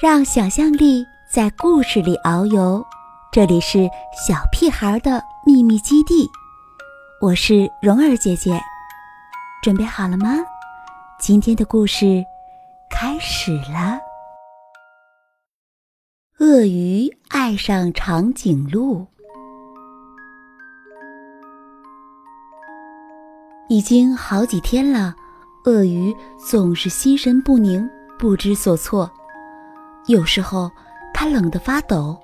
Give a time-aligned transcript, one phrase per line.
[0.00, 2.84] 让想象力在故事里遨游。
[3.32, 3.88] 这里是
[4.26, 6.28] 小屁孩的秘密基地，
[7.20, 8.60] 我是蓉儿姐姐，
[9.62, 10.36] 准备好了吗？
[11.18, 12.24] 今天的故事
[12.90, 14.00] 开始了。
[16.40, 19.06] 鳄鱼爱上长颈鹿，
[23.68, 25.14] 已经好几天了，
[25.66, 27.88] 鳄鱼总是心神不宁，
[28.18, 29.08] 不知所措。
[30.10, 30.68] 有时候
[31.14, 32.18] 他冷得发抖，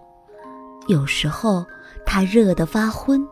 [0.89, 1.65] 有时候
[2.05, 3.25] 他热得发昏，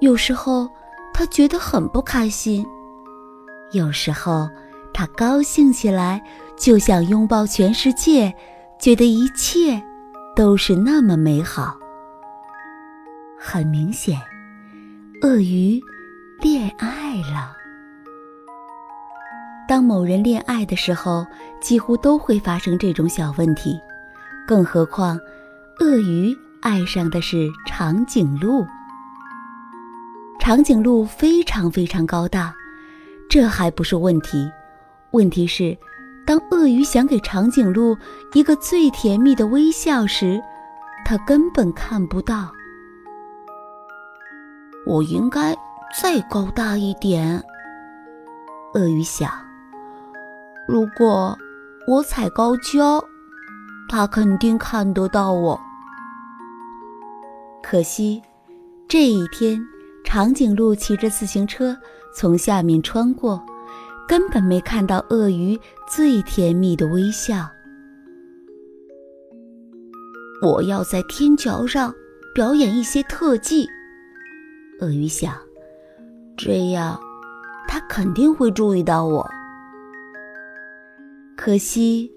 [0.00, 0.68] 有时候
[1.14, 2.66] 他觉得很不开心，
[3.72, 4.46] 有时候
[4.92, 6.22] 他高兴起来
[6.54, 8.30] 就想拥抱全世界，
[8.78, 9.82] 觉得一切
[10.36, 11.78] 都是那么美好。
[13.38, 14.20] 很明显，
[15.22, 15.80] 鳄鱼
[16.42, 17.59] 恋爱了。
[19.70, 21.24] 当某人恋爱的时候，
[21.60, 23.80] 几乎都会发生这种小问题，
[24.44, 25.16] 更何况，
[25.78, 28.66] 鳄鱼爱上的是长颈鹿。
[30.40, 32.52] 长颈鹿非常非常高大，
[33.28, 34.50] 这还不是问题，
[35.12, 35.78] 问题是，
[36.26, 37.96] 当鳄鱼想给长颈鹿
[38.32, 40.42] 一个最甜蜜的微笑时，
[41.04, 42.50] 它根本看不到。
[44.84, 45.56] 我应该
[46.02, 47.40] 再高大一点，
[48.74, 49.30] 鳄鱼想。
[50.68, 51.36] 如果
[51.86, 53.02] 我踩高跷，
[53.88, 55.60] 他肯定看得到我。
[57.62, 58.22] 可惜
[58.88, 59.60] 这一天，
[60.04, 61.76] 长颈鹿骑着自行车
[62.14, 63.42] 从下面穿过，
[64.08, 65.58] 根本没看到鳄鱼
[65.88, 67.48] 最甜蜜的微笑。
[70.42, 71.92] 我要在天桥上
[72.34, 73.66] 表演一些特技，
[74.80, 75.34] 鳄鱼想，
[76.36, 76.98] 这样
[77.68, 79.28] 他肯定会注意到我。
[81.42, 82.12] 可惜，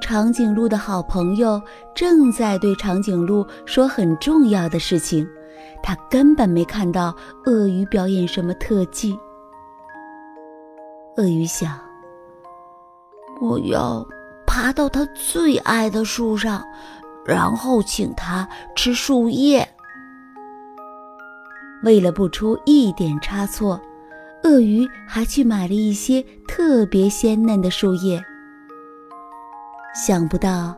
[0.00, 1.60] 长颈鹿的好朋友
[1.92, 5.28] 正在对长颈鹿说很重要的事情，
[5.82, 7.12] 他根本没看到
[7.46, 9.18] 鳄鱼表演什么特技。
[11.16, 11.80] 鳄鱼想
[13.42, 14.06] ：“我要
[14.46, 16.64] 爬到他最爱的树上，
[17.26, 19.68] 然后请他吃树叶。”
[21.82, 23.80] 为了不出一点差错，
[24.44, 28.24] 鳄鱼还去买了一些特别鲜嫩的树叶。
[29.92, 30.76] 想不到，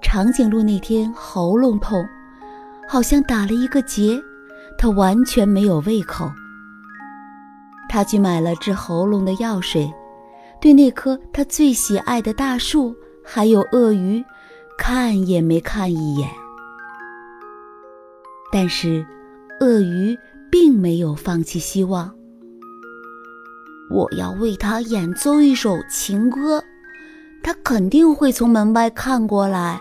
[0.00, 2.06] 长颈鹿那天喉咙痛，
[2.88, 4.22] 好像打了一个结，
[4.78, 6.30] 它完全没有胃口。
[7.88, 9.92] 他去买了治喉咙的药水，
[10.60, 14.24] 对那棵他最喜爱的大树还有鳄鱼，
[14.78, 16.30] 看也没看一眼。
[18.50, 19.04] 但是，
[19.60, 20.16] 鳄鱼
[20.50, 22.14] 并没有放弃希望。
[23.90, 26.62] 我要为它演奏一首情歌。
[27.42, 29.80] 他肯定会从门外看过来。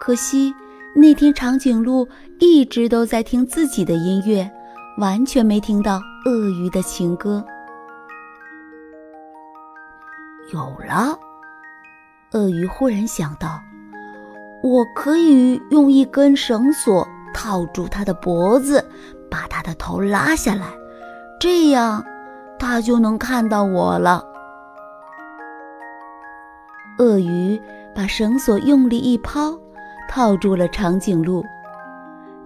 [0.00, 0.52] 可惜
[0.96, 4.50] 那天长颈鹿一直都在听自己的音乐，
[4.98, 7.44] 完全没听到鳄鱼的情歌。
[10.52, 11.18] 有了，
[12.32, 13.60] 鳄鱼忽然想到，
[14.62, 18.84] 我可以用一根绳索套住它的脖子，
[19.30, 20.66] 把它的头拉下来，
[21.38, 22.02] 这样
[22.58, 24.24] 它就能看到我了。
[27.00, 27.58] 鳄鱼
[27.94, 29.58] 把绳索用力一抛，
[30.06, 31.42] 套住了长颈鹿。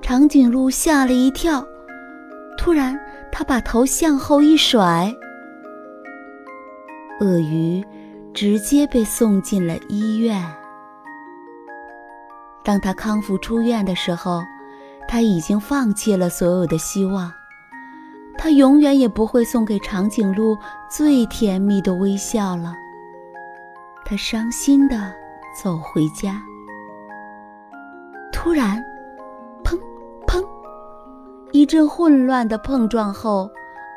[0.01, 1.67] 长颈鹿吓了一跳，
[2.57, 2.97] 突然，
[3.33, 5.13] 它把头向后一甩，
[7.21, 7.85] 鳄鱼
[8.33, 10.41] 直接被送进了医院。
[12.63, 14.41] 当他康复出院的时候，
[15.09, 17.33] 他已经放弃了所有的希望，
[18.39, 20.57] 他永远也不会送给长颈鹿
[20.89, 22.73] 最甜蜜的微笑了。
[24.05, 25.13] 他伤心地
[25.63, 26.43] 走回家，
[28.33, 28.83] 突然，
[29.65, 29.79] 砰
[30.27, 30.45] 砰，
[31.53, 33.51] 一阵混乱的碰撞后，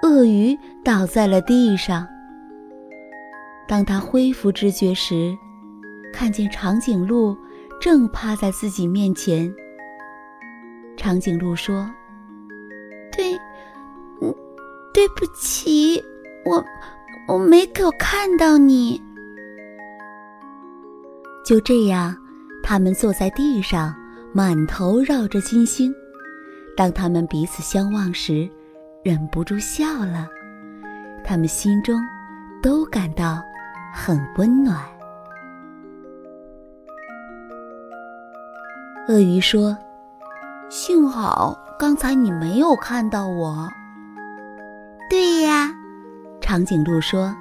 [0.03, 2.07] 鳄鱼倒在了地上。
[3.67, 5.37] 当他恢复知觉时，
[6.13, 7.35] 看见长颈鹿
[7.81, 9.53] 正趴在自己面前。
[10.95, 11.89] 长颈鹿说
[13.11, 13.33] ：“对，
[14.21, 14.33] 嗯，
[14.93, 16.01] 对不起，
[16.45, 16.63] 我
[17.27, 19.05] 我没有看到你。”
[21.47, 22.13] 就这样，
[22.61, 23.95] 他们坐在地上，
[24.33, 25.95] 满头绕着金星。
[26.75, 28.49] 当他们彼此相望时，
[29.01, 30.27] 忍不住笑了。
[31.23, 31.97] 他们心中
[32.61, 33.41] 都感到
[33.93, 34.83] 很温暖。
[39.07, 39.77] 鳄鱼说
[40.67, 43.69] ：“幸好刚才你没有看到我。”
[45.09, 45.73] 对呀，
[46.41, 47.33] 长颈鹿说：“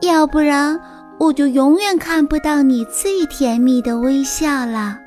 [0.00, 0.80] 要不然。”
[1.22, 4.98] 我就永远看不到你最甜蜜的微笑了。